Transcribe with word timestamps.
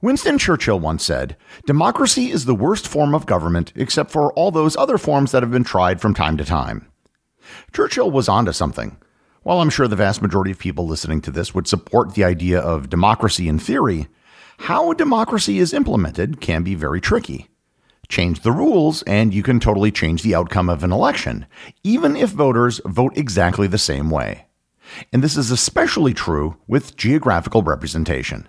Winston 0.00 0.38
Churchill 0.38 0.78
once 0.78 1.04
said, 1.04 1.36
Democracy 1.66 2.30
is 2.30 2.44
the 2.44 2.54
worst 2.54 2.86
form 2.86 3.16
of 3.16 3.26
government 3.26 3.72
except 3.74 4.12
for 4.12 4.32
all 4.34 4.52
those 4.52 4.76
other 4.76 4.96
forms 4.96 5.32
that 5.32 5.42
have 5.42 5.50
been 5.50 5.64
tried 5.64 6.00
from 6.00 6.14
time 6.14 6.36
to 6.36 6.44
time. 6.44 6.86
Churchill 7.72 8.08
was 8.08 8.28
onto 8.28 8.52
something. 8.52 8.96
While 9.42 9.60
I'm 9.60 9.70
sure 9.70 9.88
the 9.88 9.96
vast 9.96 10.22
majority 10.22 10.52
of 10.52 10.58
people 10.60 10.86
listening 10.86 11.20
to 11.22 11.32
this 11.32 11.52
would 11.52 11.66
support 11.66 12.14
the 12.14 12.22
idea 12.22 12.60
of 12.60 12.88
democracy 12.88 13.48
in 13.48 13.58
theory, 13.58 14.06
how 14.58 14.92
democracy 14.92 15.58
is 15.58 15.74
implemented 15.74 16.40
can 16.40 16.62
be 16.62 16.76
very 16.76 17.00
tricky. 17.00 17.48
Change 18.08 18.42
the 18.42 18.52
rules, 18.52 19.02
and 19.02 19.34
you 19.34 19.42
can 19.42 19.58
totally 19.58 19.90
change 19.90 20.22
the 20.22 20.34
outcome 20.34 20.68
of 20.68 20.84
an 20.84 20.92
election, 20.92 21.44
even 21.82 22.14
if 22.14 22.30
voters 22.30 22.80
vote 22.86 23.18
exactly 23.18 23.66
the 23.66 23.78
same 23.78 24.10
way. 24.10 24.46
And 25.12 25.24
this 25.24 25.36
is 25.36 25.50
especially 25.50 26.14
true 26.14 26.56
with 26.68 26.96
geographical 26.96 27.64
representation. 27.64 28.48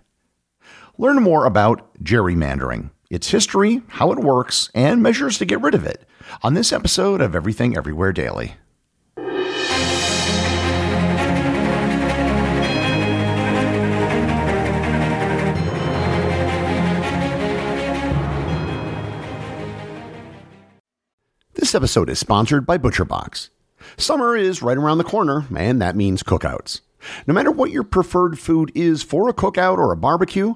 Learn 1.00 1.24
more 1.24 1.46
about 1.46 1.96
gerrymandering, 2.04 2.90
its 3.10 3.30
history, 3.30 3.82
how 3.88 4.12
it 4.12 4.20
works, 4.20 4.70
and 4.76 5.02
measures 5.02 5.38
to 5.38 5.46
get 5.46 5.62
rid 5.62 5.74
of 5.74 5.86
it 5.86 6.06
on 6.44 6.56
this 6.56 6.74
episode 6.74 7.22
of 7.22 7.34
Everything 7.34 7.78
Everywhere 7.78 8.12
Daily. 8.12 8.56
This 21.54 21.74
episode 21.74 22.10
is 22.10 22.20
sponsored 22.20 22.66
by 22.66 22.78
ButcherBox. 22.78 23.48
Summer 23.96 24.36
is 24.36 24.62
right 24.62 24.78
around 24.78 24.98
the 24.98 25.06
corner, 25.06 25.46
and 25.56 25.82
that 25.82 25.96
means 25.96 26.24
cookouts. 26.24 26.82
No 27.26 27.34
matter 27.34 27.52
what 27.52 27.72
your 27.72 27.84
preferred 27.84 28.38
food 28.38 28.74
is 28.76 29.02
for 29.02 29.30
a 29.30 29.34
cookout 29.34 29.78
or 29.78 29.94
a 29.94 29.98
barbecue, 29.98 30.56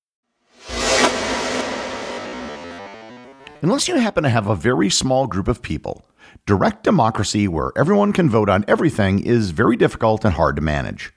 Unless 3.63 3.87
you 3.87 3.95
happen 3.97 4.23
to 4.23 4.29
have 4.29 4.47
a 4.47 4.55
very 4.55 4.89
small 4.89 5.27
group 5.27 5.47
of 5.47 5.61
people, 5.61 6.03
direct 6.47 6.83
democracy 6.83 7.47
where 7.47 7.71
everyone 7.77 8.11
can 8.11 8.27
vote 8.27 8.49
on 8.49 8.65
everything 8.67 9.19
is 9.19 9.51
very 9.51 9.75
difficult 9.75 10.25
and 10.25 10.33
hard 10.33 10.55
to 10.55 10.63
manage. 10.63 11.13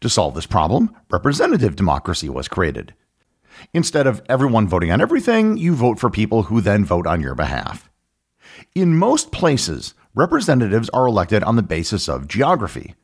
To 0.00 0.08
solve 0.08 0.36
this 0.36 0.46
problem, 0.46 0.94
representative 1.10 1.74
democracy 1.74 2.28
was 2.28 2.46
created. 2.46 2.94
Instead 3.72 4.06
of 4.06 4.22
everyone 4.28 4.68
voting 4.68 4.92
on 4.92 5.00
everything, 5.00 5.56
you 5.56 5.74
vote 5.74 5.98
for 5.98 6.10
people 6.10 6.44
who 6.44 6.60
then 6.60 6.84
vote 6.84 7.08
on 7.08 7.20
your 7.20 7.34
behalf. 7.34 7.90
In 8.76 8.96
most 8.96 9.32
places, 9.32 9.94
representatives 10.14 10.88
are 10.90 11.08
elected 11.08 11.42
on 11.42 11.56
the 11.56 11.62
basis 11.62 12.08
of 12.08 12.28
geography. 12.28 12.94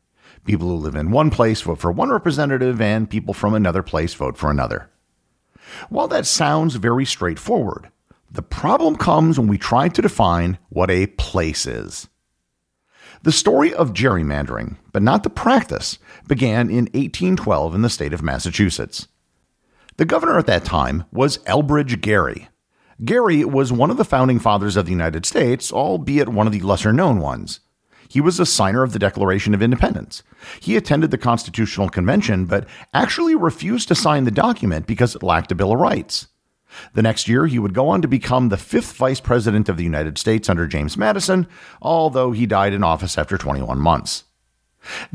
People 0.45 0.69
who 0.69 0.75
live 0.75 0.95
in 0.95 1.11
one 1.11 1.29
place 1.29 1.59
vote 1.59 1.79
for 1.79 1.91
one 1.91 2.09
representative, 2.09 2.79
and 2.79 3.09
people 3.09 3.33
from 3.33 3.53
another 3.53 3.83
place 3.83 4.13
vote 4.13 4.37
for 4.37 4.49
another. 4.49 4.89
While 5.89 6.07
that 6.07 6.25
sounds 6.25 6.75
very 6.75 7.05
straightforward, 7.05 7.89
the 8.31 8.41
problem 8.41 8.95
comes 8.95 9.37
when 9.37 9.49
we 9.49 9.57
try 9.57 9.89
to 9.89 10.01
define 10.01 10.57
what 10.69 10.89
a 10.89 11.07
place 11.07 11.65
is. 11.65 12.07
The 13.23 13.31
story 13.31 13.73
of 13.73 13.93
gerrymandering, 13.93 14.77
but 14.93 15.03
not 15.03 15.23
the 15.23 15.29
practice, 15.29 15.99
began 16.27 16.69
in 16.69 16.85
1812 16.85 17.75
in 17.75 17.81
the 17.81 17.89
state 17.89 18.13
of 18.13 18.23
Massachusetts. 18.23 19.07
The 19.97 20.05
governor 20.05 20.39
at 20.39 20.47
that 20.47 20.63
time 20.63 21.03
was 21.11 21.39
Elbridge 21.39 22.01
Gerry. 22.01 22.47
Gerry 23.03 23.43
was 23.43 23.73
one 23.73 23.91
of 23.91 23.97
the 23.97 24.05
founding 24.05 24.39
fathers 24.39 24.77
of 24.77 24.85
the 24.85 24.91
United 24.91 25.25
States, 25.25 25.71
albeit 25.71 26.29
one 26.29 26.47
of 26.47 26.53
the 26.53 26.61
lesser 26.61 26.93
known 26.93 27.19
ones. 27.19 27.59
He 28.07 28.21
was 28.21 28.39
a 28.39 28.45
signer 28.45 28.83
of 28.83 28.93
the 28.93 28.99
Declaration 28.99 29.53
of 29.53 29.61
Independence. 29.61 30.23
He 30.59 30.75
attended 30.75 31.11
the 31.11 31.17
Constitutional 31.17 31.89
Convention, 31.89 32.45
but 32.45 32.67
actually 32.93 33.35
refused 33.35 33.87
to 33.89 33.95
sign 33.95 34.23
the 34.23 34.31
document 34.31 34.87
because 34.87 35.15
it 35.15 35.23
lacked 35.23 35.51
a 35.51 35.55
Bill 35.55 35.73
of 35.73 35.79
Rights. 35.79 36.27
The 36.93 37.01
next 37.01 37.27
year, 37.27 37.47
he 37.47 37.59
would 37.59 37.73
go 37.73 37.89
on 37.89 38.01
to 38.01 38.07
become 38.07 38.49
the 38.49 38.57
fifth 38.57 38.93
vice 38.93 39.19
president 39.19 39.69
of 39.69 39.77
the 39.77 39.83
United 39.83 40.17
States 40.17 40.49
under 40.49 40.67
James 40.67 40.97
Madison, 40.97 41.47
although 41.81 42.31
he 42.31 42.45
died 42.45 42.73
in 42.73 42.83
office 42.83 43.17
after 43.17 43.37
21 43.37 43.79
months. 43.79 44.25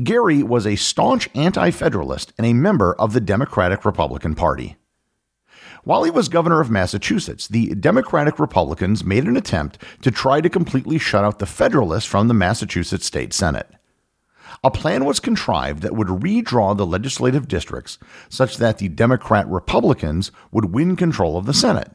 Gerry 0.01 0.43
was 0.43 0.67
a 0.67 0.77
staunch 0.77 1.29
anti 1.35 1.71
federalist 1.71 2.33
and 2.39 2.47
a 2.47 2.53
member 2.53 2.95
of 2.95 3.13
the 3.13 3.21
Democratic 3.21 3.85
Republican 3.85 4.35
Party. 4.35 4.77
While 5.85 6.03
he 6.03 6.11
was 6.11 6.29
governor 6.29 6.61
of 6.61 6.71
Massachusetts, 6.71 7.47
the 7.47 7.75
Democratic 7.75 8.41
Republicans 8.41 9.05
made 9.05 9.25
an 9.25 9.37
attempt 9.37 9.79
to 10.03 10.11
try 10.11 10.41
to 10.41 10.49
completely 10.49 10.99
shut 10.99 11.25
out 11.25 11.39
the 11.39 11.47
Federalists 11.47 12.07
from 12.07 12.27
the 12.27 12.35
Massachusetts 12.35 13.07
State 13.07 13.33
Senate. 13.33 13.69
A 14.65 14.71
plan 14.71 15.05
was 15.05 15.21
contrived 15.21 15.83
that 15.83 15.95
would 15.95 16.09
redraw 16.09 16.77
the 16.77 16.87
legislative 16.87 17.49
districts 17.49 17.99
such 18.29 18.57
that 18.57 18.79
the 18.79 18.89
Democrat 18.89 19.47
Republicans 19.49 20.33
would 20.51 20.73
win 20.73 20.97
control 20.97 21.37
of 21.37 21.47
the 21.47 21.55
Senate. 21.55 21.93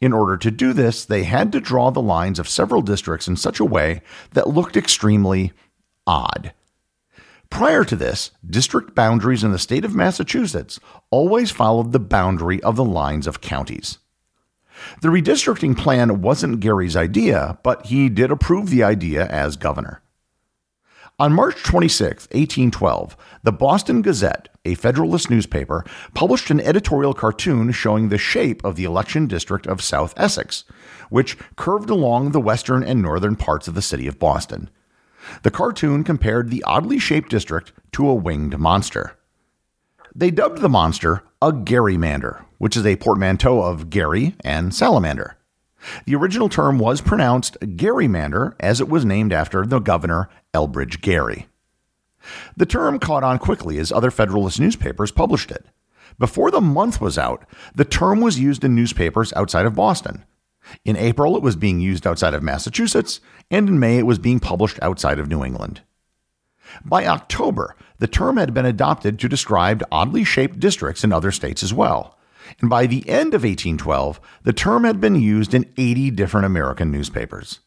In 0.00 0.12
order 0.12 0.36
to 0.36 0.50
do 0.50 0.72
this, 0.72 1.04
they 1.04 1.24
had 1.24 1.52
to 1.52 1.60
draw 1.60 1.90
the 1.90 2.00
lines 2.00 2.38
of 2.38 2.48
several 2.48 2.80
districts 2.80 3.28
in 3.28 3.36
such 3.36 3.60
a 3.60 3.64
way 3.64 4.02
that 4.32 4.48
looked 4.48 4.76
extremely 4.76 5.52
odd. 6.06 6.52
Prior 7.50 7.84
to 7.84 7.94
this, 7.94 8.30
district 8.48 8.94
boundaries 8.94 9.44
in 9.44 9.52
the 9.52 9.58
state 9.58 9.84
of 9.84 9.94
Massachusetts 9.94 10.80
always 11.10 11.50
followed 11.50 11.92
the 11.92 12.00
boundary 12.00 12.62
of 12.62 12.76
the 12.76 12.84
lines 12.84 13.26
of 13.26 13.40
counties. 13.40 13.98
The 15.02 15.08
redistricting 15.08 15.76
plan 15.76 16.20
wasn't 16.20 16.60
Gerry's 16.60 16.96
idea, 16.96 17.58
but 17.62 17.86
he 17.86 18.08
did 18.08 18.30
approve 18.30 18.70
the 18.70 18.82
idea 18.82 19.26
as 19.26 19.56
governor. 19.56 20.02
On 21.16 21.32
March 21.32 21.62
26, 21.62 22.24
1812, 22.32 23.16
the 23.44 23.52
Boston 23.52 24.02
Gazette, 24.02 24.48
a 24.64 24.74
Federalist 24.74 25.30
newspaper, 25.30 25.84
published 26.12 26.50
an 26.50 26.60
editorial 26.60 27.14
cartoon 27.14 27.70
showing 27.70 28.08
the 28.08 28.18
shape 28.18 28.64
of 28.64 28.74
the 28.74 28.82
election 28.82 29.28
district 29.28 29.68
of 29.68 29.80
South 29.80 30.12
Essex, 30.16 30.64
which 31.10 31.38
curved 31.54 31.88
along 31.88 32.32
the 32.32 32.40
western 32.40 32.82
and 32.82 33.00
northern 33.00 33.36
parts 33.36 33.68
of 33.68 33.76
the 33.76 33.82
city 33.82 34.08
of 34.08 34.18
Boston. 34.18 34.68
The 35.44 35.52
cartoon 35.52 36.02
compared 36.02 36.50
the 36.50 36.64
oddly 36.64 36.98
shaped 36.98 37.30
district 37.30 37.72
to 37.92 38.08
a 38.08 38.14
winged 38.14 38.58
monster. 38.58 39.16
They 40.16 40.32
dubbed 40.32 40.62
the 40.62 40.68
monster 40.68 41.22
a 41.40 41.52
gerrymander, 41.52 42.44
which 42.58 42.76
is 42.76 42.84
a 42.84 42.96
portmanteau 42.96 43.62
of 43.62 43.88
Gerry 43.88 44.34
and 44.40 44.74
salamander. 44.74 45.36
The 46.06 46.14
original 46.14 46.48
term 46.48 46.78
was 46.78 47.00
pronounced 47.00 47.58
gerrymander 47.60 48.54
as 48.60 48.80
it 48.80 48.88
was 48.88 49.04
named 49.04 49.32
after 49.32 49.66
the 49.66 49.78
governor 49.78 50.28
Elbridge 50.52 51.00
Gerry. 51.00 51.46
The 52.56 52.66
term 52.66 52.98
caught 52.98 53.22
on 53.22 53.38
quickly 53.38 53.78
as 53.78 53.92
other 53.92 54.10
Federalist 54.10 54.60
newspapers 54.60 55.10
published 55.10 55.50
it. 55.50 55.66
Before 56.18 56.50
the 56.50 56.60
month 56.60 57.00
was 57.00 57.18
out, 57.18 57.44
the 57.74 57.84
term 57.84 58.20
was 58.20 58.38
used 58.38 58.64
in 58.64 58.74
newspapers 58.74 59.32
outside 59.34 59.66
of 59.66 59.74
Boston. 59.74 60.24
In 60.84 60.96
April, 60.96 61.36
it 61.36 61.42
was 61.42 61.56
being 61.56 61.80
used 61.80 62.06
outside 62.06 62.34
of 62.34 62.42
Massachusetts, 62.42 63.20
and 63.50 63.68
in 63.68 63.78
May, 63.78 63.98
it 63.98 64.06
was 64.06 64.18
being 64.18 64.40
published 64.40 64.78
outside 64.80 65.18
of 65.18 65.28
New 65.28 65.44
England. 65.44 65.82
By 66.84 67.06
October, 67.06 67.76
the 67.98 68.06
term 68.06 68.36
had 68.36 68.54
been 68.54 68.64
adopted 68.64 69.18
to 69.18 69.28
describe 69.28 69.84
oddly 69.92 70.24
shaped 70.24 70.58
districts 70.58 71.04
in 71.04 71.12
other 71.12 71.30
states 71.30 71.62
as 71.62 71.74
well. 71.74 72.13
And 72.60 72.68
by 72.68 72.86
the 72.86 73.08
end 73.08 73.34
of 73.34 73.42
1812, 73.42 74.20
the 74.42 74.52
term 74.52 74.84
had 74.84 75.00
been 75.00 75.16
used 75.16 75.54
in 75.54 75.72
80 75.76 76.10
different 76.12 76.46
American 76.46 76.90
newspapers. 76.90 77.60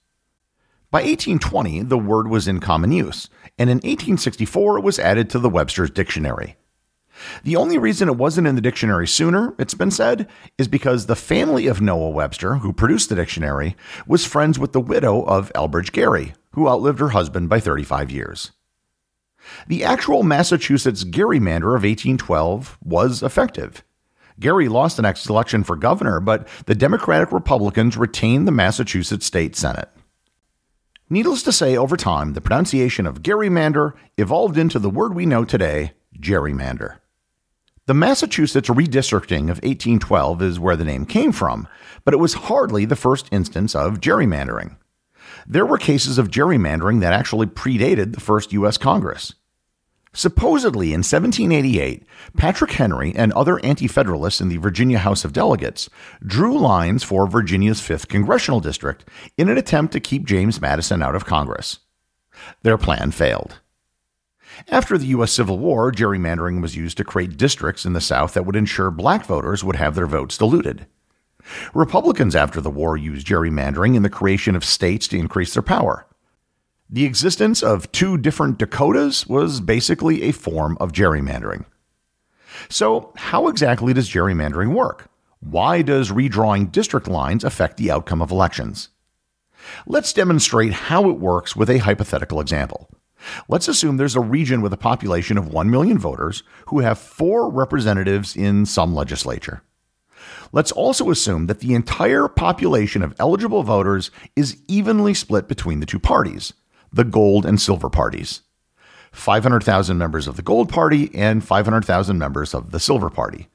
By 0.90 1.00
1820, 1.00 1.84
the 1.84 1.98
word 1.98 2.30
was 2.30 2.48
in 2.48 2.60
common 2.60 2.92
use, 2.92 3.30
and 3.58 3.70
in 3.70 3.78
1864 3.78 4.78
it 4.78 4.84
was 4.84 5.00
added 5.00 5.30
to 5.30 5.40
the 5.40 5.50
Webster's 5.50 5.90
Dictionary. 5.90 6.56
The 7.44 7.56
only 7.56 7.78
reason 7.78 8.08
it 8.08 8.16
wasn't 8.16 8.48
in 8.48 8.56
the 8.56 8.62
dictionary 8.62 9.08
sooner, 9.08 9.54
it's 9.58 9.74
been 9.74 9.92
said, 9.92 10.28
is 10.58 10.68
because 10.68 11.06
the 11.06 11.16
family 11.16 11.68
of 11.68 11.82
Noah 11.82 12.12
Webster, 12.12 12.56
who 12.56 12.72
produced 12.72 13.10
the 13.10 13.16
dictionary, 13.16 13.76
was 14.06 14.26
friends 14.26 14.60
with 14.60 14.72
the 14.74 14.80
widow 14.80 15.24
of 15.24 15.52
Elbridge 15.54 15.92
Gerry, 15.92 16.34
who 16.52 16.68
outlived 16.68 17.00
her 17.00 17.10
husband 17.10 17.50
by 17.50 17.60
35 17.60 18.12
years. 18.12 18.52
The 19.68 19.84
actual 19.84 20.24
Massachusetts 20.24 21.04
gerrymander 21.04 21.76
of 21.76 21.84
1812 21.84 22.78
was 22.84 23.24
effective. 23.24 23.84
Gerry 24.40 24.68
lost 24.68 24.98
the 24.98 25.04
next 25.04 25.30
election 25.30 25.64
for 25.64 25.76
governor, 25.76 26.20
but 26.20 26.48
the 26.66 26.76
Democratic 26.76 27.32
Republicans 27.32 27.98
retained 27.98 28.48
the 28.48 28.52
Massachusetts 28.52 29.26
State 29.26 29.56
Senate. 29.56 29.90
Needless 31.10 31.42
to 31.44 31.52
say, 31.52 31.78
over 31.78 31.96
time, 31.96 32.34
the 32.34 32.42
pronunciation 32.42 33.08
of 33.08 33.24
gerrymander 33.24 33.94
evolved 34.18 34.58
into 34.58 34.78
the 34.78 34.90
word 34.90 35.16
we 35.16 35.26
know 35.26 35.46
today, 35.46 35.94
gerrymander. 36.20 36.98
The 37.86 37.94
Massachusetts 37.94 38.68
redistricting 38.68 39.44
of 39.44 39.64
1812 39.64 40.42
is 40.42 40.60
where 40.60 40.76
the 40.76 40.84
name 40.84 41.06
came 41.06 41.32
from, 41.32 41.68
but 42.04 42.14
it 42.14 42.18
was 42.18 42.34
hardly 42.34 42.84
the 42.84 42.98
first 42.98 43.30
instance 43.32 43.74
of 43.74 44.02
gerrymandering. 44.02 44.76
There 45.48 45.66
were 45.66 45.78
cases 45.78 46.18
of 46.18 46.30
gerrymandering 46.30 47.00
that 47.00 47.14
actually 47.14 47.48
predated 47.48 48.14
the 48.14 48.20
first 48.20 48.52
U.S. 48.52 48.78
Congress. 48.78 49.34
Supposedly 50.18 50.88
in 50.94 51.02
1788, 51.04 52.04
Patrick 52.38 52.72
Henry 52.72 53.14
and 53.16 53.32
other 53.34 53.64
Anti 53.64 53.86
Federalists 53.86 54.42
in 54.42 54.50
the 54.50 54.58
Virginia 54.58 54.98
House 54.98 55.24
of 55.24 55.32
Delegates 55.32 55.92
drew 56.26 56.58
lines 56.58 57.04
for 57.04 57.28
Virginia's 57.28 57.80
5th 57.80 58.08
Congressional 58.08 58.60
District 58.60 59.08
in 59.38 59.48
an 59.48 59.60
attempt 59.60 59.94
to 59.94 60.00
keep 60.00 60.26
James 60.26 60.60
Madison 60.60 61.04
out 61.04 61.16
of 61.16 61.28
Congress. 61.28 61.82
Their 62.64 62.80
plan 62.80 63.12
failed. 63.12 63.60
After 64.70 64.98
the 64.98 65.06
U.S. 65.06 65.32
Civil 65.32 65.60
War, 65.60 65.92
gerrymandering 65.92 66.64
was 66.64 66.76
used 66.76 66.98
to 66.98 67.04
create 67.04 67.38
districts 67.38 67.86
in 67.86 67.94
the 67.94 68.02
South 68.02 68.34
that 68.34 68.48
would 68.48 68.56
ensure 68.56 68.90
black 68.90 69.24
voters 69.24 69.64
would 69.64 69.76
have 69.76 69.94
their 69.94 70.08
votes 70.08 70.36
diluted. 70.36 70.88
Republicans 71.76 72.36
after 72.36 72.60
the 72.60 72.72
war 72.72 72.98
used 72.98 73.28
gerrymandering 73.28 73.96
in 73.96 74.02
the 74.02 74.10
creation 74.10 74.56
of 74.56 74.66
states 74.66 75.08
to 75.10 75.20
increase 75.20 75.54
their 75.54 75.62
power. 75.62 76.07
The 76.90 77.04
existence 77.04 77.62
of 77.62 77.92
two 77.92 78.18
different 78.18 78.60
Dakotas 78.60 79.28
was 79.28 79.60
basically 79.60 80.24
a 80.24 80.32
form 80.32 80.78
of 80.80 80.94
gerrymandering. 80.94 81.66
So, 82.70 83.12
how 83.18 83.50
exactly 83.50 83.94
does 83.94 84.10
gerrymandering 84.10 84.74
work? 84.74 85.10
Why 85.42 85.82
does 85.82 86.12
redrawing 86.12 86.72
district 86.72 87.10
lines 87.10 87.44
affect 87.44 87.76
the 87.76 87.92
outcome 87.92 88.22
of 88.22 88.32
elections? 88.32 88.88
Let's 89.86 90.14
demonstrate 90.14 90.72
how 90.72 91.10
it 91.10 91.20
works 91.20 91.58
with 91.58 91.70
a 91.70 91.80
hypothetical 91.80 92.40
example. 92.40 92.90
Let's 93.50 93.68
assume 93.68 93.98
there's 93.98 94.16
a 94.16 94.22
region 94.22 94.62
with 94.62 94.72
a 94.72 94.78
population 94.78 95.38
of 95.38 95.50
1 95.50 95.70
million 95.70 95.98
voters 95.98 96.42
who 96.68 96.80
have 96.80 96.98
four 96.98 97.52
representatives 97.52 98.34
in 98.34 98.66
some 98.66 98.96
legislature. 98.96 99.62
Let's 100.54 100.72
also 100.72 101.10
assume 101.10 101.48
that 101.48 101.60
the 101.60 101.74
entire 101.74 102.30
population 102.30 103.04
of 103.04 103.14
eligible 103.20 103.64
voters 103.64 104.10
is 104.38 104.62
evenly 104.70 105.14
split 105.14 105.50
between 105.50 105.82
the 105.82 105.86
two 105.86 106.00
parties, 106.00 106.54
the 106.92 107.04
gold 107.04 107.46
and 107.46 107.60
silver 107.60 107.90
parties. 107.90 108.42
500,000 109.12 109.98
members 109.98 110.28
of 110.28 110.36
the 110.36 110.42
gold 110.42 110.70
party 110.70 111.10
and 111.14 111.44
500,000 111.44 112.18
members 112.18 112.54
of 112.54 112.72
the 112.72 112.80
silver 112.80 113.10
party. 113.10 113.48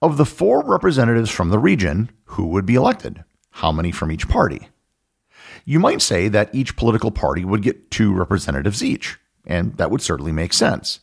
Of 0.00 0.16
the 0.16 0.26
four 0.26 0.64
representatives 0.64 1.30
from 1.30 1.50
the 1.50 1.58
region, 1.58 2.10
who 2.26 2.46
would 2.48 2.66
be 2.66 2.74
elected? 2.74 3.24
How 3.50 3.72
many 3.72 3.90
from 3.90 4.12
each 4.12 4.28
party? 4.28 4.68
You 5.64 5.78
might 5.78 6.02
say 6.02 6.28
that 6.28 6.54
each 6.54 6.76
political 6.76 7.10
party 7.10 7.44
would 7.44 7.62
get 7.62 7.90
two 7.90 8.12
representatives 8.12 8.84
each, 8.84 9.18
and 9.46 9.76
that 9.76 9.90
would 9.90 10.02
certainly 10.02 10.32
make 10.32 10.52
sense. 10.52 11.00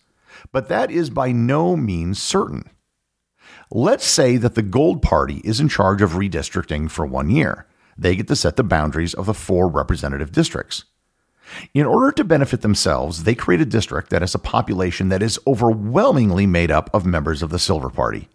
But 0.51 0.67
that 0.69 0.91
is 0.91 1.09
by 1.09 1.31
no 1.31 1.75
means 1.75 2.21
certain. 2.21 2.69
Let's 3.71 4.05
say 4.05 4.37
that 4.37 4.55
the 4.55 4.61
Gold 4.61 5.01
Party 5.01 5.41
is 5.43 5.59
in 5.59 5.69
charge 5.69 6.01
of 6.01 6.11
redistricting 6.11 6.91
for 6.91 7.05
one 7.05 7.29
year. 7.29 7.67
They 7.97 8.15
get 8.15 8.27
to 8.27 8.35
set 8.35 8.55
the 8.55 8.63
boundaries 8.63 9.13
of 9.13 9.25
the 9.25 9.33
four 9.33 9.67
representative 9.67 10.31
districts. 10.31 10.85
In 11.73 11.85
order 11.85 12.11
to 12.11 12.23
benefit 12.23 12.61
themselves, 12.61 13.23
they 13.23 13.35
create 13.35 13.61
a 13.61 13.65
district 13.65 14.09
that 14.09 14.21
has 14.21 14.35
a 14.35 14.39
population 14.39 15.09
that 15.09 15.23
is 15.23 15.39
overwhelmingly 15.47 16.45
made 16.45 16.71
up 16.71 16.89
of 16.93 17.05
members 17.05 17.41
of 17.41 17.49
the 17.49 17.59
Silver 17.59 17.89
Party. 17.89 18.29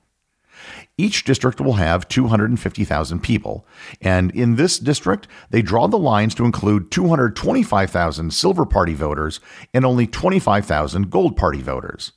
Each 0.98 1.24
district 1.24 1.60
will 1.60 1.74
have 1.74 2.08
250,000 2.08 3.22
people, 3.22 3.66
and 4.00 4.30
in 4.30 4.56
this 4.56 4.78
district, 4.78 5.28
they 5.50 5.60
draw 5.60 5.86
the 5.86 5.98
lines 5.98 6.34
to 6.36 6.44
include 6.44 6.90
225,000 6.90 8.32
Silver 8.32 8.64
Party 8.64 8.94
voters 8.94 9.40
and 9.74 9.84
only 9.84 10.06
25,000 10.06 11.10
Gold 11.10 11.36
Party 11.36 11.60
voters. 11.60 12.12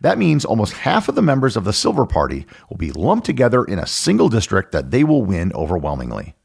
That 0.00 0.18
means 0.18 0.44
almost 0.44 0.74
half 0.74 1.08
of 1.08 1.14
the 1.14 1.22
members 1.22 1.56
of 1.56 1.64
the 1.64 1.72
Silver 1.72 2.06
Party 2.06 2.46
will 2.68 2.76
be 2.76 2.92
lumped 2.92 3.26
together 3.26 3.64
in 3.64 3.78
a 3.78 3.86
single 3.86 4.28
district 4.28 4.72
that 4.72 4.90
they 4.90 5.04
will 5.04 5.24
win 5.24 5.52
overwhelmingly. 5.54 6.35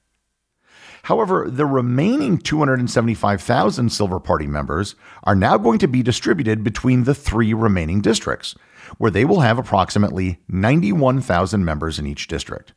However, 1.12 1.50
the 1.50 1.66
remaining 1.66 2.38
275,000 2.38 3.90
Silver 3.90 4.18
Party 4.18 4.48
members 4.48 4.96
are 5.26 5.36
now 5.36 5.58
going 5.58 5.78
to 5.80 5.88
be 5.90 6.02
distributed 6.02 6.64
between 6.64 7.04
the 7.04 7.14
three 7.14 7.54
remaining 7.54 8.00
districts, 8.00 8.56
where 8.98 9.12
they 9.12 9.26
will 9.26 9.42
have 9.42 9.60
approximately 9.60 10.40
91,000 10.48 11.66
members 11.66 12.00
in 12.00 12.08
each 12.08 12.30
district. 12.30 12.72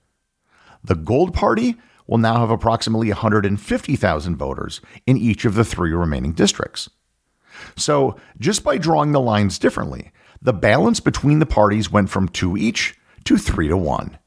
The 0.83 0.97
Gold 0.97 1.33
Party 1.33 1.77
will 2.09 2.19
now 2.19 2.41
have 2.41 2.51
approximately 2.51 3.07
150,000 3.07 4.37
voters 4.37 4.81
in 5.07 5.17
each 5.17 5.45
of 5.45 5.55
the 5.55 5.65
three 5.65 5.93
remaining 5.93 6.33
districts. 6.33 6.91
So, 7.77 8.17
just 8.41 8.65
by 8.65 8.79
drawing 8.79 9.13
the 9.13 9.21
lines 9.21 9.61
differently, 9.61 10.11
the 10.43 10.53
balance 10.53 10.99
between 10.99 11.39
the 11.39 11.47
parties 11.47 11.93
went 11.93 12.11
from 12.11 12.27
2 12.27 12.57
each 12.57 12.99
to 13.27 13.39
3 13.39 13.69
to 13.69 13.77
1. 13.77 14.19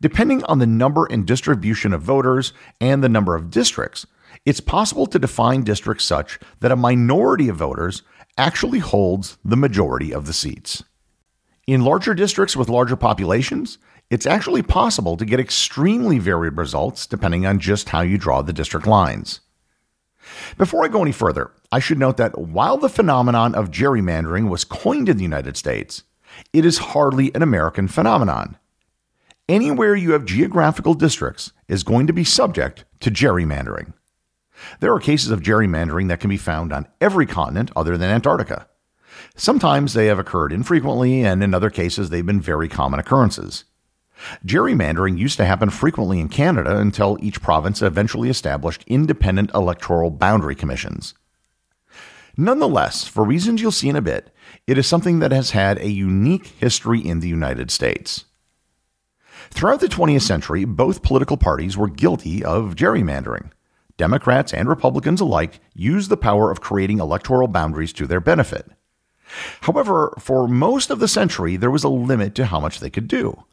Depending 0.00 0.44
on 0.44 0.58
the 0.58 0.66
number 0.66 1.06
and 1.06 1.26
distribution 1.26 1.92
of 1.92 2.02
voters 2.02 2.52
and 2.80 3.02
the 3.02 3.08
number 3.08 3.34
of 3.34 3.50
districts, 3.50 4.06
it's 4.46 4.60
possible 4.60 5.06
to 5.06 5.18
define 5.18 5.62
districts 5.62 6.04
such 6.04 6.38
that 6.60 6.70
a 6.70 6.76
minority 6.76 7.48
of 7.48 7.56
voters 7.56 8.02
actually 8.36 8.78
holds 8.78 9.38
the 9.44 9.56
majority 9.56 10.14
of 10.14 10.26
the 10.26 10.32
seats. 10.32 10.84
In 11.66 11.84
larger 11.84 12.14
districts 12.14 12.56
with 12.56 12.68
larger 12.68 12.96
populations, 12.96 13.78
it's 14.08 14.24
actually 14.24 14.62
possible 14.62 15.16
to 15.16 15.26
get 15.26 15.40
extremely 15.40 16.18
varied 16.18 16.56
results 16.56 17.06
depending 17.06 17.44
on 17.44 17.58
just 17.58 17.90
how 17.90 18.00
you 18.00 18.16
draw 18.16 18.40
the 18.40 18.52
district 18.52 18.86
lines. 18.86 19.40
Before 20.56 20.84
I 20.84 20.88
go 20.88 21.02
any 21.02 21.12
further, 21.12 21.52
I 21.72 21.80
should 21.80 21.98
note 21.98 22.16
that 22.18 22.38
while 22.38 22.78
the 22.78 22.88
phenomenon 22.88 23.54
of 23.54 23.70
gerrymandering 23.70 24.48
was 24.48 24.64
coined 24.64 25.08
in 25.08 25.16
the 25.16 25.22
United 25.24 25.56
States, 25.56 26.04
it 26.52 26.64
is 26.64 26.78
hardly 26.78 27.34
an 27.34 27.42
American 27.42 27.88
phenomenon. 27.88 28.56
Anywhere 29.48 29.94
you 29.94 30.12
have 30.12 30.26
geographical 30.26 30.92
districts 30.92 31.52
is 31.68 31.82
going 31.82 32.06
to 32.06 32.12
be 32.12 32.22
subject 32.22 32.84
to 33.00 33.10
gerrymandering. 33.10 33.94
There 34.80 34.92
are 34.92 35.00
cases 35.00 35.30
of 35.30 35.40
gerrymandering 35.40 36.08
that 36.08 36.20
can 36.20 36.28
be 36.28 36.36
found 36.36 36.70
on 36.70 36.86
every 37.00 37.24
continent 37.24 37.70
other 37.74 37.96
than 37.96 38.10
Antarctica. 38.10 38.68
Sometimes 39.36 39.94
they 39.94 40.06
have 40.06 40.18
occurred 40.18 40.52
infrequently, 40.52 41.24
and 41.24 41.42
in 41.42 41.54
other 41.54 41.70
cases, 41.70 42.10
they've 42.10 42.26
been 42.26 42.42
very 42.42 42.68
common 42.68 43.00
occurrences. 43.00 43.64
Gerrymandering 44.44 45.16
used 45.16 45.38
to 45.38 45.46
happen 45.46 45.70
frequently 45.70 46.20
in 46.20 46.28
Canada 46.28 46.76
until 46.76 47.16
each 47.22 47.40
province 47.40 47.80
eventually 47.80 48.28
established 48.28 48.84
independent 48.86 49.50
electoral 49.54 50.10
boundary 50.10 50.56
commissions. 50.56 51.14
Nonetheless, 52.36 53.06
for 53.06 53.24
reasons 53.24 53.62
you'll 53.62 53.72
see 53.72 53.88
in 53.88 53.96
a 53.96 54.02
bit, 54.02 54.30
it 54.66 54.76
is 54.76 54.86
something 54.86 55.20
that 55.20 55.32
has 55.32 55.52
had 55.52 55.78
a 55.78 55.88
unique 55.88 56.48
history 56.58 57.00
in 57.00 57.20
the 57.20 57.28
United 57.28 57.70
States. 57.70 58.26
Throughout 59.50 59.80
the 59.80 59.88
20th 59.88 60.22
century, 60.22 60.64
both 60.64 61.02
political 61.02 61.36
parties 61.36 61.76
were 61.76 61.88
guilty 61.88 62.44
of 62.44 62.74
gerrymandering. 62.74 63.50
Democrats 63.96 64.54
and 64.54 64.68
Republicans 64.68 65.20
alike 65.20 65.60
used 65.74 66.08
the 66.08 66.16
power 66.16 66.50
of 66.50 66.60
creating 66.60 67.00
electoral 67.00 67.48
boundaries 67.48 67.92
to 67.94 68.06
their 68.06 68.20
benefit. 68.20 68.70
However, 69.62 70.14
for 70.18 70.48
most 70.48 70.90
of 70.90 71.00
the 71.00 71.08
century, 71.08 71.56
there 71.56 71.70
was 71.70 71.84
a 71.84 71.88
limit 71.88 72.34
to 72.36 72.46
how 72.46 72.60
much 72.60 72.80
they 72.80 72.90
could 72.90 73.08
do. 73.08 73.44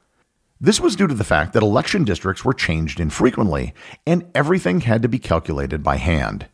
This 0.62 0.80
was 0.80 0.96
due 0.96 1.08
to 1.08 1.14
the 1.14 1.24
fact 1.24 1.54
that 1.54 1.64
election 1.64 2.06
districts 2.06 2.46
were 2.46 2.54
changed 2.54 3.00
infrequently, 3.00 3.74
and 4.06 4.30
everything 4.34 4.82
had 4.82 5.02
to 5.02 5.10
be 5.10 5.20
calculated 5.20 5.84
by 5.84 5.98
hand. 5.98 6.48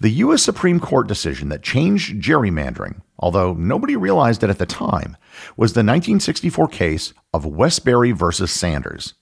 The 0.00 0.10
U.S. 0.10 0.42
Supreme 0.42 0.80
Court 0.80 1.08
decision 1.08 1.48
that 1.50 1.62
changed 1.62 2.22
gerrymandering, 2.22 3.02
although 3.18 3.54
nobody 3.54 3.96
realized 3.96 4.42
it 4.42 4.50
at 4.50 4.58
the 4.58 4.66
time, 4.66 5.16
was 5.56 5.72
the 5.72 5.80
1964 5.80 6.68
case 6.68 7.14
of 7.32 7.44
Wesberry 7.44 8.14
versus 8.14 8.50
Sanders. 8.50 9.14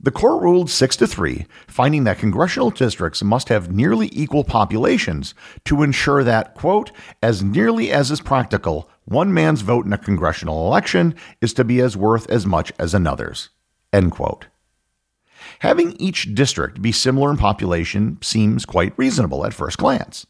The 0.00 0.10
court 0.10 0.42
ruled 0.42 0.68
6 0.68 0.96
to 0.96 1.06
3, 1.06 1.46
finding 1.66 2.04
that 2.04 2.18
congressional 2.18 2.70
districts 2.70 3.22
must 3.22 3.48
have 3.48 3.72
nearly 3.72 4.10
equal 4.12 4.44
populations 4.44 5.34
to 5.64 5.82
ensure 5.82 6.22
that, 6.24 6.54
quote, 6.54 6.90
as 7.22 7.42
nearly 7.42 7.90
as 7.90 8.10
is 8.10 8.20
practical, 8.20 8.90
one 9.04 9.32
man's 9.32 9.62
vote 9.62 9.86
in 9.86 9.92
a 9.92 9.98
congressional 9.98 10.66
election 10.66 11.14
is 11.40 11.54
to 11.54 11.64
be 11.64 11.80
as 11.80 11.96
worth 11.96 12.28
as 12.28 12.44
much 12.44 12.72
as 12.78 12.92
another's, 12.92 13.50
end 13.92 14.12
quote. 14.12 14.48
Having 15.60 15.92
each 16.00 16.34
district 16.34 16.82
be 16.82 16.92
similar 16.92 17.30
in 17.30 17.36
population 17.36 18.18
seems 18.20 18.66
quite 18.66 18.98
reasonable 18.98 19.46
at 19.46 19.54
first 19.54 19.78
glance. 19.78 20.26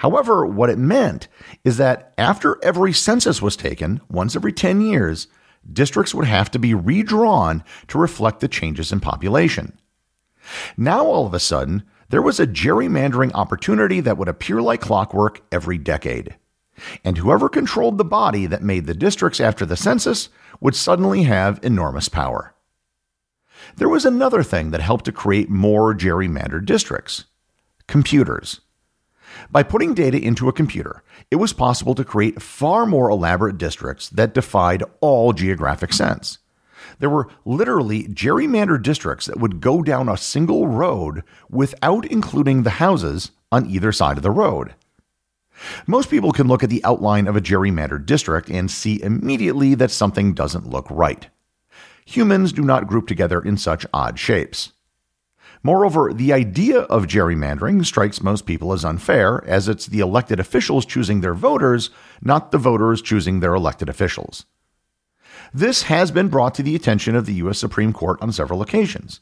However, 0.00 0.46
what 0.46 0.70
it 0.70 0.78
meant 0.78 1.28
is 1.62 1.76
that 1.76 2.14
after 2.16 2.58
every 2.64 2.90
census 2.90 3.42
was 3.42 3.54
taken, 3.54 4.00
once 4.08 4.34
every 4.34 4.50
10 4.50 4.80
years, 4.80 5.26
districts 5.70 6.14
would 6.14 6.24
have 6.24 6.50
to 6.52 6.58
be 6.58 6.72
redrawn 6.72 7.62
to 7.88 7.98
reflect 7.98 8.40
the 8.40 8.48
changes 8.48 8.92
in 8.92 9.00
population. 9.00 9.76
Now, 10.74 11.04
all 11.04 11.26
of 11.26 11.34
a 11.34 11.38
sudden, 11.38 11.82
there 12.08 12.22
was 12.22 12.40
a 12.40 12.46
gerrymandering 12.46 13.30
opportunity 13.34 14.00
that 14.00 14.16
would 14.16 14.28
appear 14.28 14.62
like 14.62 14.80
clockwork 14.80 15.42
every 15.52 15.76
decade. 15.76 16.34
And 17.04 17.18
whoever 17.18 17.50
controlled 17.50 17.98
the 17.98 18.04
body 18.04 18.46
that 18.46 18.62
made 18.62 18.86
the 18.86 18.94
districts 18.94 19.38
after 19.38 19.66
the 19.66 19.76
census 19.76 20.30
would 20.60 20.74
suddenly 20.74 21.24
have 21.24 21.60
enormous 21.62 22.08
power. 22.08 22.54
There 23.76 23.90
was 23.90 24.06
another 24.06 24.42
thing 24.42 24.70
that 24.70 24.80
helped 24.80 25.04
to 25.04 25.12
create 25.12 25.50
more 25.50 25.94
gerrymandered 25.94 26.64
districts 26.64 27.26
computers. 27.86 28.62
By 29.52 29.64
putting 29.64 29.94
data 29.94 30.16
into 30.16 30.48
a 30.48 30.52
computer, 30.52 31.02
it 31.28 31.36
was 31.36 31.52
possible 31.52 31.96
to 31.96 32.04
create 32.04 32.40
far 32.40 32.86
more 32.86 33.10
elaborate 33.10 33.58
districts 33.58 34.08
that 34.10 34.32
defied 34.32 34.84
all 35.00 35.32
geographic 35.32 35.92
sense. 35.92 36.38
There 37.00 37.10
were 37.10 37.28
literally 37.44 38.04
gerrymandered 38.04 38.82
districts 38.82 39.26
that 39.26 39.40
would 39.40 39.60
go 39.60 39.82
down 39.82 40.08
a 40.08 40.16
single 40.16 40.68
road 40.68 41.24
without 41.48 42.06
including 42.06 42.62
the 42.62 42.70
houses 42.70 43.32
on 43.50 43.66
either 43.66 43.90
side 43.90 44.18
of 44.18 44.22
the 44.22 44.30
road. 44.30 44.74
Most 45.86 46.10
people 46.10 46.30
can 46.30 46.46
look 46.46 46.62
at 46.62 46.70
the 46.70 46.84
outline 46.84 47.26
of 47.26 47.36
a 47.36 47.40
gerrymandered 47.40 48.06
district 48.06 48.50
and 48.50 48.70
see 48.70 49.02
immediately 49.02 49.74
that 49.74 49.90
something 49.90 50.32
doesn't 50.32 50.70
look 50.70 50.86
right. 50.90 51.28
Humans 52.06 52.52
do 52.52 52.62
not 52.62 52.86
group 52.86 53.08
together 53.08 53.40
in 53.40 53.56
such 53.56 53.84
odd 53.92 54.18
shapes. 54.18 54.72
Moreover, 55.62 56.12
the 56.12 56.32
idea 56.32 56.80
of 56.80 57.06
gerrymandering 57.06 57.84
strikes 57.84 58.22
most 58.22 58.46
people 58.46 58.72
as 58.72 58.84
unfair, 58.84 59.44
as 59.46 59.68
it's 59.68 59.86
the 59.86 60.00
elected 60.00 60.40
officials 60.40 60.86
choosing 60.86 61.20
their 61.20 61.34
voters, 61.34 61.90
not 62.22 62.50
the 62.50 62.58
voters 62.58 63.02
choosing 63.02 63.40
their 63.40 63.54
elected 63.54 63.88
officials. 63.88 64.46
This 65.52 65.82
has 65.82 66.10
been 66.10 66.28
brought 66.28 66.54
to 66.54 66.62
the 66.62 66.74
attention 66.74 67.14
of 67.14 67.26
the 67.26 67.34
U.S. 67.34 67.58
Supreme 67.58 67.92
Court 67.92 68.20
on 68.22 68.32
several 68.32 68.62
occasions. 68.62 69.20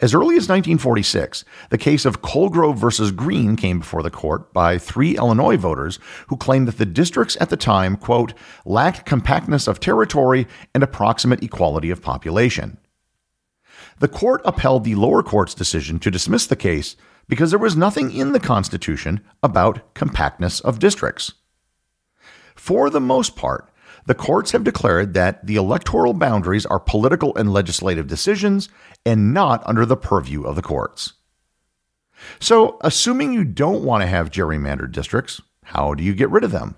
As 0.00 0.14
early 0.14 0.36
as 0.36 0.48
1946, 0.48 1.44
the 1.70 1.78
case 1.78 2.04
of 2.04 2.22
Colegrove 2.22 2.76
versus 2.76 3.12
Green 3.12 3.54
came 3.54 3.78
before 3.78 4.02
the 4.02 4.10
court 4.10 4.52
by 4.52 4.76
three 4.76 5.16
Illinois 5.16 5.56
voters 5.56 5.98
who 6.28 6.36
claimed 6.36 6.66
that 6.68 6.78
the 6.78 6.86
districts 6.86 7.36
at 7.40 7.50
the 7.50 7.56
time, 7.56 7.96
quote, 7.96 8.34
lacked 8.64 9.06
compactness 9.06 9.68
of 9.68 9.80
territory 9.80 10.46
and 10.74 10.82
approximate 10.82 11.42
equality 11.42 11.90
of 11.90 12.02
population. 12.02 12.78
The 13.98 14.08
court 14.08 14.42
upheld 14.44 14.84
the 14.84 14.94
lower 14.94 15.22
court's 15.22 15.54
decision 15.54 15.98
to 16.00 16.10
dismiss 16.10 16.46
the 16.46 16.56
case 16.56 16.96
because 17.28 17.50
there 17.50 17.58
was 17.58 17.76
nothing 17.76 18.12
in 18.12 18.32
the 18.32 18.40
Constitution 18.40 19.20
about 19.42 19.94
compactness 19.94 20.60
of 20.60 20.78
districts. 20.78 21.34
For 22.54 22.90
the 22.90 23.00
most 23.00 23.36
part, 23.36 23.70
the 24.06 24.14
courts 24.14 24.52
have 24.52 24.64
declared 24.64 25.14
that 25.14 25.46
the 25.46 25.56
electoral 25.56 26.12
boundaries 26.12 26.66
are 26.66 26.78
political 26.78 27.34
and 27.36 27.52
legislative 27.52 28.06
decisions 28.06 28.68
and 29.06 29.32
not 29.32 29.62
under 29.66 29.86
the 29.86 29.96
purview 29.96 30.42
of 30.42 30.56
the 30.56 30.62
courts. 30.62 31.14
So, 32.38 32.78
assuming 32.82 33.32
you 33.32 33.44
don't 33.44 33.84
want 33.84 34.02
to 34.02 34.06
have 34.06 34.30
gerrymandered 34.30 34.92
districts, 34.92 35.40
how 35.64 35.94
do 35.94 36.04
you 36.04 36.14
get 36.14 36.30
rid 36.30 36.44
of 36.44 36.52
them? 36.52 36.76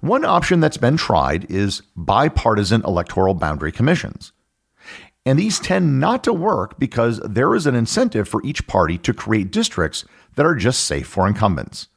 One 0.00 0.24
option 0.24 0.60
that's 0.60 0.76
been 0.76 0.96
tried 0.96 1.50
is 1.50 1.82
bipartisan 1.96 2.82
electoral 2.84 3.34
boundary 3.34 3.72
commissions. 3.72 4.32
And 5.28 5.38
these 5.38 5.60
tend 5.60 6.00
not 6.00 6.24
to 6.24 6.32
work 6.32 6.78
because 6.78 7.20
there 7.22 7.54
is 7.54 7.66
an 7.66 7.74
incentive 7.74 8.26
for 8.26 8.42
each 8.46 8.66
party 8.66 8.96
to 8.96 9.12
create 9.12 9.52
districts 9.52 10.06
that 10.36 10.46
are 10.46 10.54
just 10.54 10.86
safe 10.86 11.06
for 11.06 11.28
incumbents. 11.28 11.88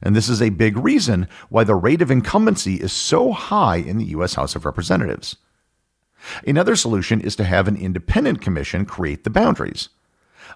And 0.00 0.14
this 0.14 0.28
is 0.28 0.40
a 0.40 0.50
big 0.50 0.76
reason 0.76 1.26
why 1.48 1.64
the 1.64 1.74
rate 1.74 2.00
of 2.00 2.08
incumbency 2.08 2.76
is 2.76 2.92
so 2.92 3.32
high 3.32 3.78
in 3.78 3.98
the 3.98 4.04
U.S. 4.04 4.34
House 4.34 4.54
of 4.54 4.64
Representatives. 4.64 5.38
Another 6.46 6.76
solution 6.76 7.20
is 7.20 7.34
to 7.34 7.42
have 7.42 7.66
an 7.66 7.74
independent 7.74 8.40
commission 8.40 8.86
create 8.86 9.24
the 9.24 9.30
boundaries. 9.30 9.88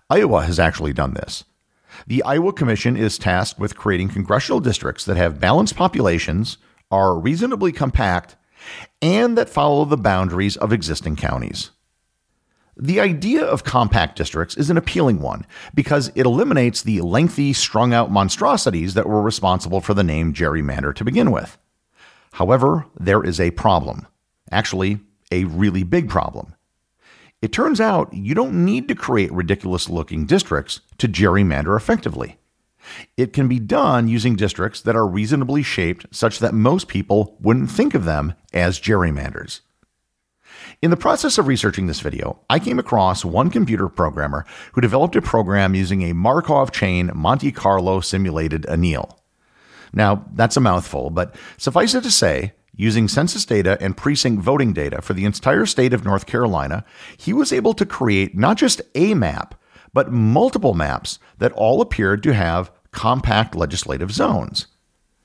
Iowa 0.09 0.45
has 0.45 0.61
actually 0.61 0.93
done 0.93 1.15
this. 1.15 1.43
The 2.07 2.23
Iowa 2.23 2.53
Commission 2.53 2.97
is 2.97 3.19
tasked 3.19 3.59
with 3.59 3.77
creating 3.77 4.11
congressional 4.11 4.61
districts 4.61 5.05
that 5.07 5.17
have 5.17 5.41
balanced 5.41 5.75
populations, 5.75 6.57
are 6.89 7.19
reasonably 7.19 7.73
compact, 7.73 8.37
and 9.03 9.37
that 9.37 9.49
follow 9.49 9.85
the 9.85 9.97
boundaries 9.97 10.57
of 10.57 10.73
existing 10.73 11.17
counties. 11.17 11.73
The 12.79 13.01
idea 13.01 13.43
of 13.43 13.65
compact 13.65 14.17
districts 14.17 14.55
is 14.59 14.69
an 14.69 14.77
appealing 14.77 15.21
one 15.21 15.47
because 15.75 16.13
it 16.15 16.27
eliminates 16.27 16.83
the 16.83 17.01
lengthy, 17.01 17.55
strung 17.55 17.95
out 17.95 18.11
monstrosities 18.11 18.93
that 18.93 19.09
were 19.09 19.23
responsible 19.23 19.81
for 19.81 19.95
the 19.95 20.05
name 20.05 20.35
gerrymander 20.35 20.95
to 20.97 21.05
begin 21.05 21.31
with. 21.31 21.57
However, 22.33 22.85
there 23.01 23.25
is 23.25 23.41
a 23.41 23.53
problem. 23.53 24.07
Actually, 24.51 25.01
a 25.33 25.45
really 25.45 25.85
big 25.85 26.11
problem. 26.11 26.55
It 27.41 27.51
turns 27.51 27.81
out 27.81 28.13
you 28.13 28.35
don't 28.35 28.63
need 28.65 28.89
to 28.89 28.95
create 28.95 29.33
ridiculous 29.33 29.89
looking 29.89 30.27
districts 30.27 30.81
to 30.99 31.09
gerrymander 31.09 31.79
effectively. 31.79 32.37
It 33.17 33.33
can 33.33 33.49
be 33.49 33.59
done 33.59 34.07
using 34.07 34.37
districts 34.37 34.83
that 34.83 34.97
are 34.97 35.07
reasonably 35.07 35.63
shaped 35.63 36.07
such 36.11 36.41
that 36.41 36.53
most 36.53 36.89
people 36.89 37.39
wouldn't 37.41 37.71
think 37.71 37.95
of 37.95 38.05
them 38.05 38.35
as 38.53 38.79
gerrymanders. 38.79 39.61
In 40.83 40.91
the 40.91 40.97
process 40.97 41.39
of 41.39 41.47
researching 41.47 41.87
this 41.87 42.01
video, 42.01 42.39
I 42.51 42.59
came 42.59 42.79
across 42.79 43.25
one 43.25 43.49
computer 43.49 43.89
programmer 43.89 44.45
who 44.75 44.83
developed 44.83 45.17
a 45.17 45.23
program 45.23 45.75
using 45.75 46.03
a 46.03 46.13
Markov 46.13 46.71
chain 46.71 47.11
Monte 47.15 47.51
Carlo 47.53 48.01
simulated 48.01 48.67
anneal. 48.67 49.19
Now, 49.95 50.27
that's 50.35 50.59
a 50.59 50.61
mouthful, 50.61 51.09
but 51.09 51.35
suffice 51.57 51.95
it 51.95 52.03
to 52.03 52.11
say, 52.11 52.53
using 52.75 53.09
census 53.09 53.47
data 53.47 53.79
and 53.81 53.97
precinct 53.97 54.43
voting 54.43 54.75
data 54.75 55.01
for 55.01 55.15
the 55.15 55.25
entire 55.25 55.65
state 55.65 55.95
of 55.95 56.05
North 56.05 56.27
Carolina, 56.27 56.85
he 57.17 57.33
was 57.33 57.55
able 57.55 57.73
to 57.73 57.87
create 57.87 58.37
not 58.37 58.59
just 58.59 58.83
a 58.95 59.15
map, 59.15 59.55
but 59.95 60.13
multiple 60.13 60.75
maps 60.75 61.19
that 61.39 61.53
all 61.53 61.81
appeared 61.81 62.23
to 62.23 62.35
have 62.35 62.71
compact 62.91 63.55
legislative 63.55 64.13
zones. 64.13 64.67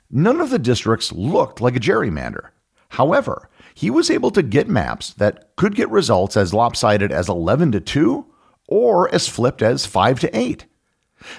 None 0.10 0.40
of 0.40 0.50
the 0.50 0.60
districts 0.60 1.12
looked 1.12 1.60
like 1.60 1.76
a 1.76 1.80
gerrymander. 1.80 2.52
However, 2.92 3.50
he 3.74 3.90
was 3.90 4.10
able 4.10 4.32
to 4.32 4.44
get 4.44 4.68
maps 4.68 5.14
that 5.14 5.56
could 5.56 5.76
get 5.76 5.90
results 5.90 6.36
as 6.36 6.54
lopsided 6.54 7.12
as 7.12 7.30
11 7.30 7.72
to 7.72 7.80
2 7.80 8.26
or 8.68 9.14
as 9.14 9.30
flipped 9.30 9.62
as 9.62 9.86
5 9.86 10.20
to 10.20 10.38
8. 10.38 10.66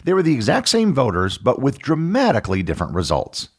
They 0.05 0.15
were 0.15 0.23
the 0.23 0.35
exact 0.35 0.69
same 0.69 0.95
voters, 0.95 1.37
but 1.37 1.61
with 1.61 1.79
dramatically 1.79 2.63
different 2.63 2.95
results. 2.95 3.51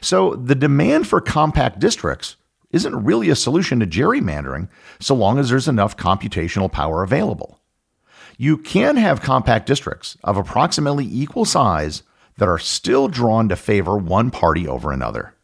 So 0.00 0.34
the 0.34 0.54
demand 0.54 1.06
for 1.06 1.20
compact 1.20 1.78
districts 1.78 2.36
isn't 2.70 3.04
really 3.04 3.28
a 3.28 3.36
solution 3.36 3.80
to 3.80 3.86
gerrymandering 3.86 4.68
so 4.98 5.14
long 5.14 5.38
as 5.38 5.50
there's 5.50 5.68
enough 5.68 5.98
computational 5.98 6.72
power 6.72 7.02
available. 7.02 7.60
You 8.38 8.56
can 8.56 8.96
have 8.96 9.20
compact 9.20 9.66
districts 9.66 10.16
of 10.24 10.38
approximately 10.38 11.04
equal 11.04 11.44
size 11.44 12.02
that 12.38 12.48
are 12.48 12.58
still 12.58 13.08
drawn 13.08 13.50
to 13.50 13.56
favor 13.56 13.98
one 13.98 14.30
party 14.30 14.66
over 14.66 14.90
another. 14.90 15.34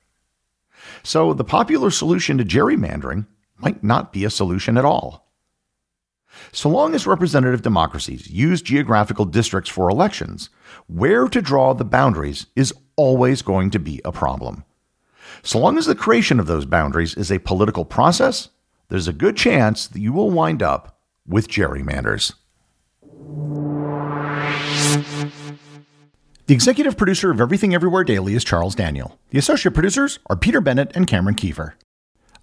So 1.03 1.33
the 1.33 1.45
popular 1.45 1.91
solution 1.91 2.39
to 2.39 2.45
gerrymandering 2.45 3.27
might 3.59 3.83
not 3.85 4.13
be 4.13 4.25
a 4.25 4.31
solution 4.31 4.77
at 4.77 4.85
all. 4.85 5.31
So 6.53 6.69
long 6.69 6.95
as 6.95 7.07
representative 7.07 7.63
democracies 7.63 8.31
use 8.31 8.63
geographical 8.63 9.25
districts 9.25 9.71
for 9.71 9.89
elections, 9.89 10.49
where 10.87 11.29
to 11.29 11.43
draw 11.43 11.75
the 11.75 11.85
boundaries 11.85 12.47
is 12.57 12.73
always 12.97 13.43
going 13.43 13.71
to 13.71 13.79
be 13.79 14.01
a 14.05 14.13
problem. 14.13 14.65
So 15.43 15.59
long 15.59 15.79
as 15.79 15.87
the 15.87 15.95
creation 15.95 16.39
of 16.41 16.47
those 16.47 16.67
boundaries 16.67 17.15
is 17.15 17.31
a 17.31 17.39
political 17.39 17.85
process, 17.85 18.49
there's 18.89 19.09
a 19.09 19.13
good 19.13 19.37
chance 19.37 19.87
that 19.87 20.01
you 20.01 20.13
will 20.13 20.31
wind 20.31 20.63
up 20.63 20.99
with 21.27 21.49
gerrymanders. 21.49 22.35
The 26.51 26.55
executive 26.55 26.97
producer 26.97 27.31
of 27.31 27.41
Everything 27.41 27.77
Everywhere 27.77 28.03
Daily 28.03 28.35
is 28.35 28.43
Charles 28.43 28.75
Daniel. 28.75 29.17
The 29.31 29.39
associate 29.39 29.73
producers 29.73 30.19
are 30.27 30.35
Peter 30.35 30.61
Bennett 30.61 30.91
and 30.97 31.07
Cameron 31.07 31.37
Kieffer. 31.37 31.75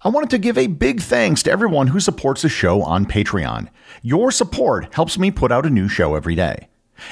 I 0.00 0.08
wanted 0.08 0.30
to 0.30 0.38
give 0.38 0.56
a 0.56 0.66
big 0.66 1.02
thanks 1.02 1.42
to 1.42 1.50
everyone 1.50 1.88
who 1.88 2.00
supports 2.00 2.40
the 2.40 2.48
show 2.48 2.82
on 2.82 3.04
Patreon. 3.04 3.68
Your 4.00 4.30
support 4.30 4.94
helps 4.94 5.18
me 5.18 5.30
put 5.30 5.52
out 5.52 5.66
a 5.66 5.68
new 5.68 5.88
show 5.90 6.14
every 6.14 6.34
day. 6.34 6.68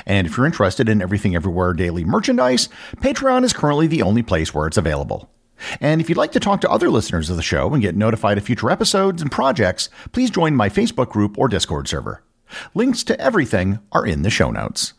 And 0.06 0.26
if 0.26 0.38
you're 0.38 0.46
interested 0.46 0.88
in 0.88 1.02
Everything 1.02 1.36
Everywhere 1.36 1.74
Daily 1.74 2.02
merchandise, 2.02 2.70
Patreon 3.02 3.44
is 3.44 3.52
currently 3.52 3.86
the 3.86 4.00
only 4.00 4.22
place 4.22 4.54
where 4.54 4.66
it's 4.66 4.78
available. 4.78 5.28
And 5.82 6.00
if 6.00 6.08
you'd 6.08 6.16
like 6.16 6.32
to 6.32 6.40
talk 6.40 6.62
to 6.62 6.70
other 6.70 6.88
listeners 6.88 7.28
of 7.28 7.36
the 7.36 7.42
show 7.42 7.74
and 7.74 7.82
get 7.82 7.94
notified 7.94 8.38
of 8.38 8.44
future 8.44 8.70
episodes 8.70 9.20
and 9.20 9.30
projects, 9.30 9.90
please 10.12 10.30
join 10.30 10.56
my 10.56 10.70
Facebook 10.70 11.10
group 11.10 11.36
or 11.36 11.46
Discord 11.48 11.88
server. 11.88 12.22
Links 12.74 13.04
to 13.04 13.20
everything 13.20 13.80
are 13.92 14.06
in 14.06 14.22
the 14.22 14.30
show 14.30 14.50
notes. 14.50 14.94